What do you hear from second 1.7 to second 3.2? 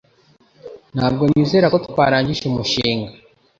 ko twarangije umushinga